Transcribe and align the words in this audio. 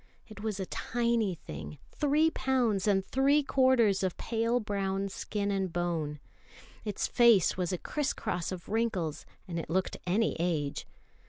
It 0.27 0.41
was 0.41 0.59
a 0.59 0.65
tiny 0.65 1.35
thing, 1.35 1.77
three 1.91 2.31
pounds 2.31 2.87
and 2.87 3.05
three 3.05 3.43
quarters 3.43 4.01
of 4.01 4.17
pale 4.17 4.59
brown 4.59 5.09
skin 5.09 5.51
and 5.51 5.71
bone. 5.71 6.19
Its 6.83 7.05
face 7.05 7.55
was 7.55 7.71
a 7.71 7.77
criss 7.77 8.11
cross 8.11 8.51
of 8.51 8.67
wrinkles, 8.67 9.27
and 9.47 9.59
it 9.59 9.69
looked 9.69 9.97
any 10.07 10.35
age. 10.39 10.87